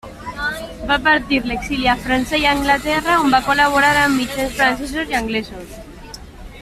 Va 0.91 0.95
patir 1.07 1.37
l'exili 1.49 1.85
a 1.93 1.95
França 2.07 2.39
i 2.43 2.47
Anglaterra, 2.53 3.19
on 3.25 3.35
va 3.37 3.43
col·laborar 3.51 3.93
amb 4.01 4.21
mitjans 4.23 4.57
francesos 4.63 5.15
i 5.15 5.21
anglesos. 5.21 5.79